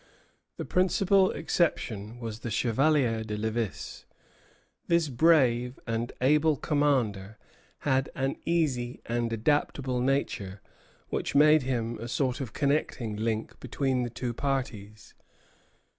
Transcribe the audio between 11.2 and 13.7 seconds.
made him a sort of connecting link